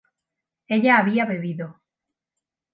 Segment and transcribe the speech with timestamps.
[0.67, 1.79] ella había bebido